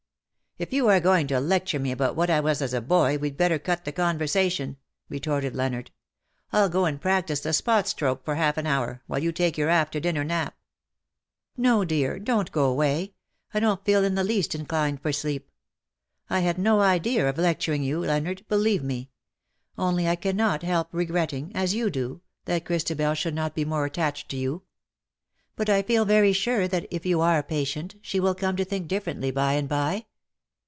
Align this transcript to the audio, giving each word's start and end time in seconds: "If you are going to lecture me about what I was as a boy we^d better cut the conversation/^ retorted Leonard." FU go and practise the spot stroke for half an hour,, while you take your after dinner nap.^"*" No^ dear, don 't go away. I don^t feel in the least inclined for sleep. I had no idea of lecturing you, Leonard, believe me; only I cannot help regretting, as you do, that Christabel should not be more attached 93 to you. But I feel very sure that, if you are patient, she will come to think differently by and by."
"If 0.61 0.73
you 0.73 0.89
are 0.89 0.99
going 0.99 1.27
to 1.27 1.39
lecture 1.39 1.79
me 1.79 1.91
about 1.91 2.15
what 2.15 2.29
I 2.29 2.39
was 2.41 2.61
as 2.61 2.73
a 2.73 2.81
boy 2.81 3.17
we^d 3.17 3.37
better 3.37 3.57
cut 3.57 3.83
the 3.85 3.93
conversation/^ 3.93 4.75
retorted 5.09 5.55
Leonard." 5.55 5.91
FU 6.51 6.67
go 6.67 6.83
and 6.85 6.99
practise 7.01 7.39
the 7.39 7.53
spot 7.53 7.87
stroke 7.87 8.25
for 8.25 8.35
half 8.35 8.57
an 8.57 8.67
hour,, 8.67 9.01
while 9.07 9.23
you 9.23 9.31
take 9.31 9.57
your 9.57 9.69
after 9.69 9.99
dinner 9.99 10.25
nap.^"*" 10.25 10.53
No^ 11.63 11.87
dear, 11.87 12.19
don 12.19 12.45
't 12.45 12.51
go 12.51 12.65
away. 12.69 13.13
I 13.53 13.61
don^t 13.61 13.83
feel 13.85 14.03
in 14.03 14.13
the 14.15 14.25
least 14.25 14.53
inclined 14.53 15.01
for 15.01 15.13
sleep. 15.13 15.49
I 16.29 16.41
had 16.41 16.57
no 16.59 16.81
idea 16.81 17.27
of 17.27 17.37
lecturing 17.37 17.81
you, 17.81 18.01
Leonard, 18.01 18.45
believe 18.49 18.83
me; 18.83 19.09
only 19.77 20.05
I 20.07 20.17
cannot 20.17 20.63
help 20.63 20.89
regretting, 20.91 21.55
as 21.55 21.73
you 21.73 21.89
do, 21.89 22.21
that 22.45 22.65
Christabel 22.65 23.13
should 23.15 23.33
not 23.33 23.55
be 23.55 23.63
more 23.65 23.85
attached 23.85 24.25
93 24.25 24.27
to 24.27 24.41
you. 24.43 24.63
But 25.55 25.69
I 25.69 25.81
feel 25.81 26.03
very 26.03 26.33
sure 26.33 26.67
that, 26.67 26.85
if 26.91 27.03
you 27.05 27.19
are 27.21 27.41
patient, 27.41 27.95
she 28.01 28.19
will 28.19 28.35
come 28.35 28.57
to 28.57 28.65
think 28.65 28.87
differently 28.89 29.31
by 29.31 29.53
and 29.53 29.67
by." 29.69 30.05